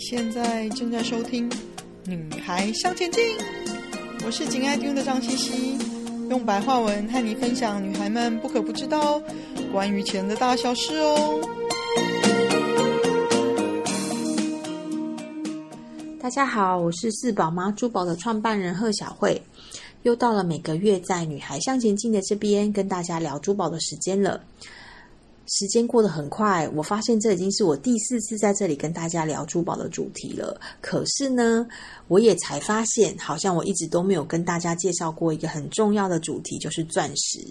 [0.00, 1.48] 现在正在收听
[2.06, 3.22] 《女孩向前进》，
[4.24, 5.78] 我是紧爱听的张茜茜，
[6.30, 9.20] 用白话文和你分享女孩们不可不知道
[9.70, 11.38] 关于钱的大小事哦。
[16.18, 19.42] 大家好，我是四宝妈珠宝的创办人贺小慧，
[20.04, 24.40] 又到了每个月在《女孩向前进》的这边跟大家聊珠宝的时间了。
[25.50, 30.58] 时间过得很快，我发现这已经是我第四次在这里跟大家聊珠宝的主题了。
[30.80, 31.66] 可是呢，
[32.06, 37.44] 我也才发现，好像我一直都没有跟大家介绍过一个很重要的主题，就是钻石。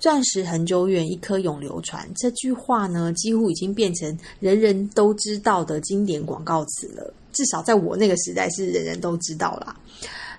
[0.00, 2.08] 钻石恒久远，一颗永流传。
[2.16, 7.12] 这句话呢，几乎已经变成人人都知道的经典广告词了。
[7.32, 9.76] 至少在我那个时代，是人人都知道啦。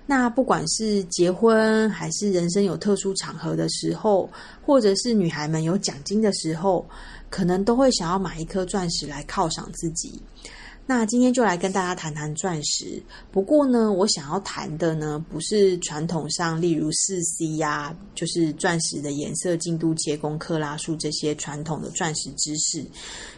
[0.06, 4.28] 那不管是结婚，还是人生有特殊场合的时候，
[4.60, 6.86] 或者是女孩们有奖金的时候，
[7.30, 10.20] 可能都会想要买一颗钻石来犒赏自己。
[10.86, 13.02] 那今天就来跟大家谈谈钻石。
[13.32, 22.84] 不过呢，我想要谈的呢，不是传统上，例如四 C 呀，就是钻石的颜色、净度、切工、克拉数这些传统的钻石知识。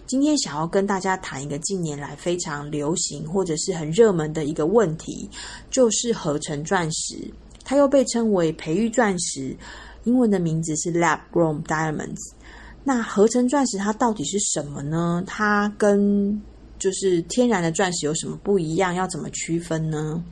[0.06, 5.30] 今天想要跟大家谈一个近年来非常流行或者是很热门的一个问题，
[5.70, 7.16] 就是合成钻石。
[7.62, 9.56] 它又被称为培育钻石，
[10.02, 12.32] 英文的名字是 Lab Grown Diamonds。
[12.82, 15.22] 那合成钻石它到底是什么呢？
[15.26, 16.40] 它跟
[16.78, 18.94] 就是天然的钻石有什么不一样？
[18.94, 20.22] 要怎么区分呢？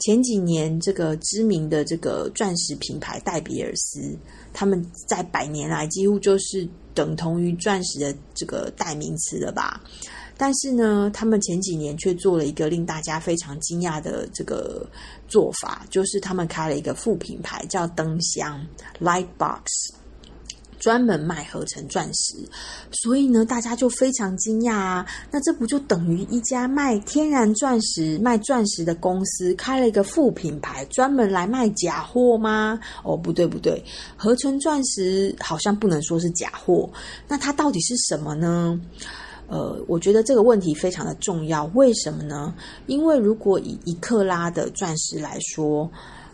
[0.00, 4.16] 前几年，这个知名的这个钻石品牌戴比尔斯，
[4.52, 9.80] 他们在百年来几乎就是等同于钻石的这个代名词了吧？
[10.36, 14.84] 但是呢，他们前几年却做了一个令大家非常惊讶的这个
[15.28, 18.60] 做法，就是他们开了一个副品牌，叫灯箱
[19.00, 19.62] Lightbox。
[20.84, 22.36] 专门卖合成钻石，
[22.90, 25.06] 所以呢，大家就非常惊讶啊！
[25.30, 32.78] 那这不就等于一家卖天然钻石、卖钻石的公司开了一个副品牌，专门来卖假货吗？
[33.02, 33.82] 哦，不对不对，
[34.14, 36.90] 合成钻石好像不能说是假货，
[37.26, 38.78] 那它到底是什么呢？
[39.48, 42.54] 呃，我觉得这个问题非常的重要，为什么呢？
[42.84, 45.90] 因为如果以一克拉的钻石来说，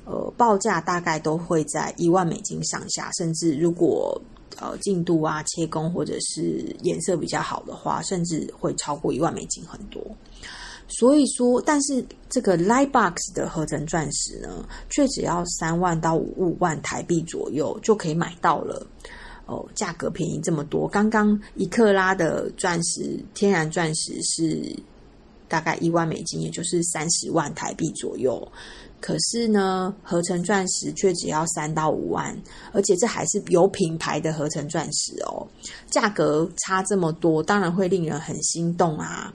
[0.06, 4.20] 呃，报价大概都会在一万美金上下，甚至如果
[4.58, 10.02] 呃，净度啊，切工或者是颜色比较好的话，甚至会超过一万美金很多。
[10.88, 18.84] 所以说，但是这个 Lightbox 的合成钻石呢，却只要三万到五万台币左右就可以买到了。
[19.46, 20.86] 哦，价格便宜这么多。
[20.86, 24.76] 刚刚一克拉的钻石，天然钻石是
[25.48, 28.46] 大概一万美金，也就是三十万台币左右。
[29.00, 32.36] 可是呢，合成钻石却只要三到五万，
[32.72, 35.46] 而且这还是有品牌的合成钻石哦，
[35.90, 39.32] 价格差这么多，当然会令人很心动啊。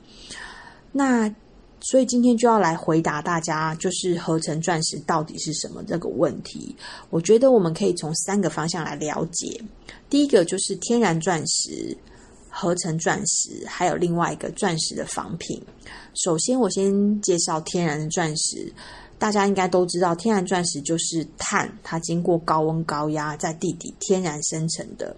[0.91, 1.33] 那
[1.81, 6.75] 所以今天就要来回答大家，就是合成钻石到底是什么这个问题。
[7.09, 9.61] 我觉得我们可以从三个方向来了解。
[10.09, 11.95] 第一个就是天然钻石、
[12.49, 15.61] 合成钻石，还有另外一个钻石的仿品。
[16.23, 18.71] 首先，我先介绍天然的钻石。
[19.17, 25.15] 大家应该都知道，天然钻石就是碳，它经过高温高压在地底天然生成的。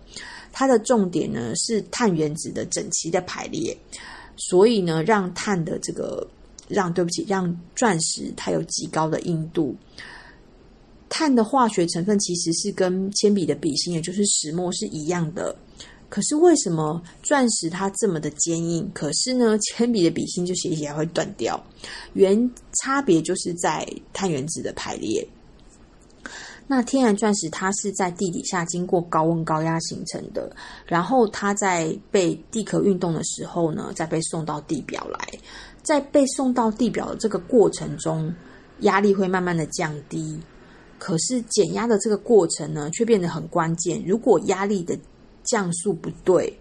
[0.53, 3.75] 它的重点呢是碳原子的整齐的排列，
[4.35, 6.28] 所以呢，让碳的这个
[6.68, 9.75] 让对不起，让钻石它有极高的硬度。
[11.09, 15.56] 碳的化学成分其实是跟铅笔的笔芯，也就是石墨是一样的。
[16.09, 18.90] 可是为什么钻石它这么的坚硬？
[18.94, 21.62] 可是呢， 铅笔的笔芯就写起来会断掉。
[22.13, 22.50] 原
[22.81, 25.28] 差别就是在碳原子的排列。
[26.69, 30.53] 那天然钻石它是在地底下经过高温高压形成的，
[30.85, 35.19] 然后它在被地壳运动的时候呢，再被送到地表来。
[35.81, 38.34] 在被送到地表的这个过程中，
[38.81, 40.38] 压力会慢慢的降低。
[41.00, 44.03] 可是减压的这个过程呢，却变得很关键。
[44.06, 44.97] 如果压力的
[45.47, 46.56] 降速不对，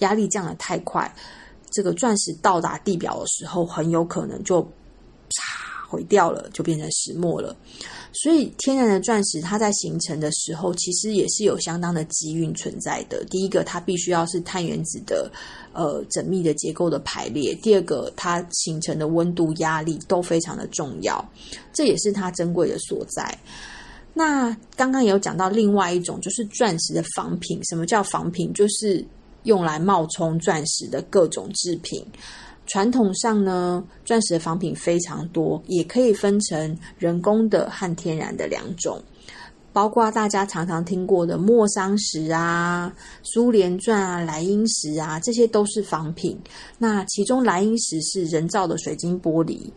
[0.00, 1.10] 压力降得太快，
[1.70, 7.56] 这个钻石到达地表的时候，很有可能就啪毁掉了，就变成石墨了。
[8.12, 13.24] 所以，天然的钻石它在形成的时候，其实也是有相当的机运存在的。
[13.26, 15.30] 第一个，它必须要是碳原子的
[15.72, 21.22] 呃缜密的结构的排列；第二个，它形成的温度、压力都非常的重要，
[21.72, 23.38] 这也是它珍贵的所在。
[24.14, 27.60] 那刚刚也有讲到另外一种，就是钻石的仿品。
[27.64, 28.52] 什么叫仿品？
[28.52, 29.04] 就是
[29.44, 32.04] 用来冒充钻石的各种制品。
[32.66, 39.00] 传统上呢，钻石的仿品非常多，也可以分成人工的和天然的两种。
[39.72, 46.36] 包括大家常常听过的莫桑石啊、苏联钻啊、莱茵石啊，这些都是仿品。
[46.78, 49.70] 那其中莱茵石是人造的水晶玻璃，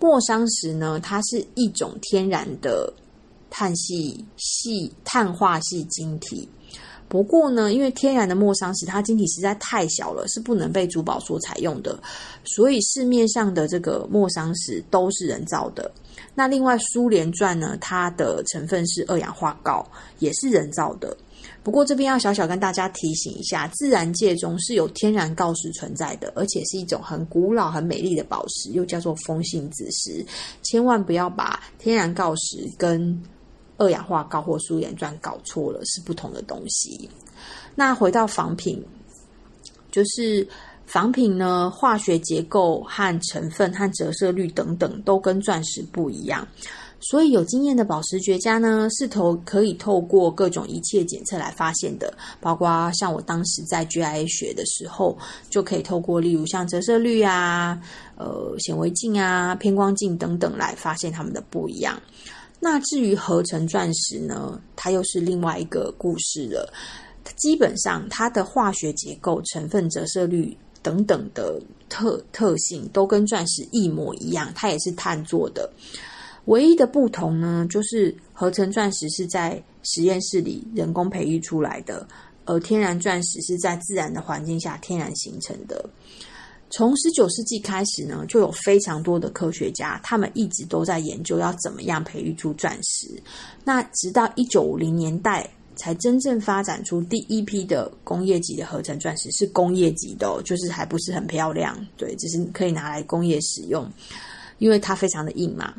[0.00, 2.92] 莫桑石呢，它是一种天然的
[3.50, 6.48] 碳系系碳化系晶体。
[7.08, 11.96] 不过呢，因为天然的莫桑石它晶体实在太小了，是不能被珠宝所采用的，
[12.42, 15.88] 所以市面上的这个莫桑石都是人造的。
[16.34, 19.86] 那另外苏联钻呢，它的成分是二氧化锆，
[20.18, 21.16] 也是人造的。
[21.62, 30.26] 不过这边要小小跟大家提醒一下，自然界中是有天然锆石存在的，而且是一种很古老、很美丽的宝石，又叫做风信子石。
[30.64, 33.22] 千万不要把天然锆石跟
[33.78, 37.08] 二氧化锆或苏联钻搞错了，是不同的东西。
[37.74, 38.82] 那回到仿品，
[39.90, 40.46] 就是
[40.86, 46.46] 仿品呢，化学结构和成分和折射率等等都跟钻石不一样，
[47.00, 55.18] 所以有经验的宝石学家呢，是透可以透过各种仪器检测来发现的，包括像我当时在 GIA 学的时候，
[55.50, 57.78] 就可以透过例如像折射率啊、
[58.16, 62.00] 呃显微镜啊、偏光镜等等来发现它们的不一样。
[62.58, 66.72] 那至于合成钻石呢，它又是另外一个故事了。
[67.36, 75.68] 基本上，它的化学结构、成分、折射率等等的特特性都跟钻石一模一样，它也是碳做的。
[76.46, 82.06] 唯一的不同呢，就是合成钻石是在实验室里人工培育出来的，
[82.44, 85.84] 而天然钻石是在自然的环境下天然形成的。
[86.68, 93.08] 从十九世纪开始呢，就有非常多的科学家，他们一直都在研究要怎么样培育出钻石。
[93.64, 103.88] 那直到一九五零年代，才真正发展出第一批的工业级的合成钻石，是工业级的，就是还不是很漂亮，对，只是可以拿来工业使用，
[104.58, 105.72] 因为它非常的硬嘛。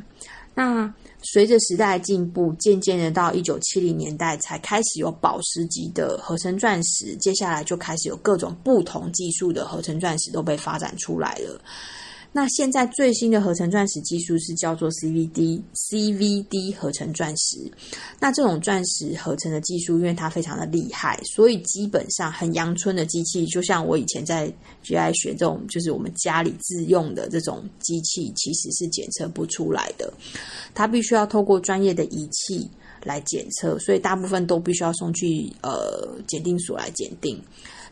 [0.58, 11.62] 那随着时代进步，渐渐的到一九七零年代才开始有宝石级的合成钻石，接下来就开始有各种不同技术的合成钻石都被发展出来了。
[12.38, 17.58] 那现在最新的合成钻石技术是叫做 CVD CVD 合成钻石。
[18.20, 24.54] 那这种钻石合成的技术，因为它非常的厉害，所以基本上很阳春的机器，就像我以前在
[24.84, 30.14] GI 学这种，就是我们家里自用的这种机器，其实是检测不出来的。
[30.76, 32.70] 它必须要透过专业的仪器
[33.04, 37.42] 来检测，所以大部分都必须要送去呃检定所来检定。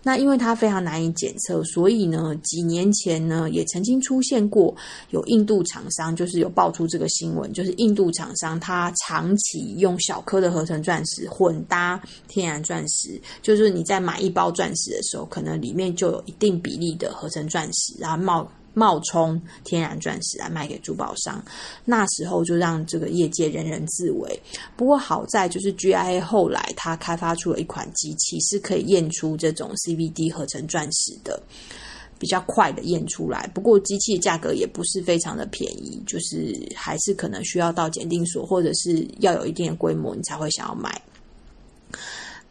[0.08, 4.72] 那因为它非常难以检测，所以呢，几年前呢，也曾经出现过
[5.10, 18.48] 有印度厂商，就是有爆出这个新闻，就是印度厂商它长期用小颗的合成钻石混搭天然钻石，就是你在买一包钻石的时候，可能里面就有一定比例的合成钻石，然后冒。
[18.76, 21.44] 冒充天然钻石来卖给珠宝商，
[21.86, 24.40] 那时候就让这个业界人人自危。
[24.76, 31.42] 不过好在就是 GIA 后来他开发出了一款机器，是可以验出这种 CVD 合成钻石的，
[32.20, 33.50] 比较快的验出来。
[33.54, 41.02] 不过机器价格也不是非常的便宜，就是还是可能需要到检定所，或者是要有一定的规模，你才会想要买。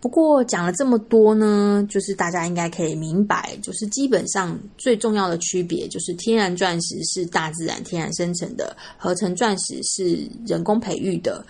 [0.05, 11.43] 不过讲了这么多呢，就是大家应该可以明白，就是基本上最重要的区别就是天然钻石是大自然天然生成的，合成钻石是人工培育的。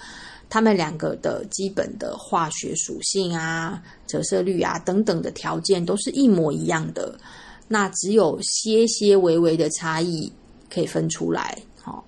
[0.48, 7.18] 它们两个的基本的化学属性啊、折射率啊等等的条件都是一模一样的，
[7.66, 10.32] 那只有些些微微的差异
[10.72, 11.58] 可以分出来。
[11.82, 12.06] 好，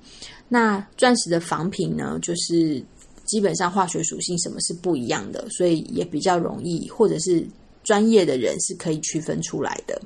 [0.49, 2.81] 那钻石的仿品呢，就是。
[3.27, 7.47] 基本上化学属性什么是不一样的，所以也比较容易，或者是
[7.85, 10.01] 专业的人是可以区分出来的。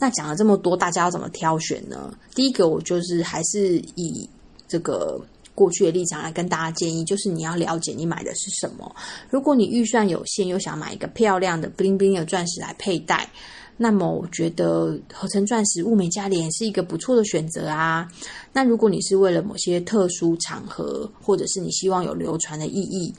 [0.00, 2.12] 那讲了这么多，大家要怎么挑选呢？
[2.34, 4.28] 第一个，我就是还是以
[4.68, 5.18] 这个
[5.54, 8.94] 过去的立场来跟大家建议，就是你要了解你买的是什么。
[9.30, 13.28] 如果你预算有限，又想买一个漂亮的 bling bling 的钻石来佩戴。
[13.78, 18.10] 那么我觉得合成钻石物美价廉是一个不错的选择啊。
[18.52, 23.14] 那如果你是为了某些特殊场合，或者是你希望有流传的意义，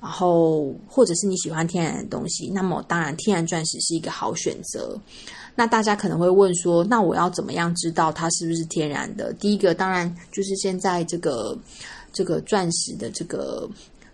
[0.00, 5.00] 然后或者是你喜欢天然的东西，那么当然天然钻石是一个好选择。
[5.54, 9.32] 那大家可能会问说，那我要怎么样知道它是不是天然的？
[9.34, 11.56] 第一个当然就是现在这个
[12.12, 13.68] 这个钻石的这个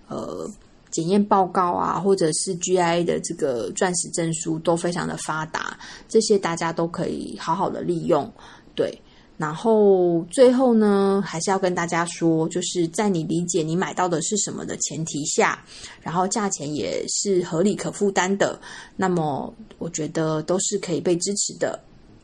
[0.09, 0.51] 呃。
[0.99, 5.79] 检验报告啊，或者是 GIA 的这个钻石证书都非常的发达，
[6.09, 8.29] 这些大家都可以好好的利用。
[8.75, 9.01] 对，
[9.37, 15.63] 然后最后呢，还是要跟大家说，就是在你理解你买到的是什么的前提下，
[16.03, 18.61] 然后价钱也是合理可负担的，
[18.97, 21.79] 那么我觉得都是可以被支持的。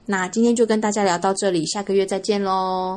[0.04, 2.96] 那今天就跟大家聊到这里，下个月再见喽。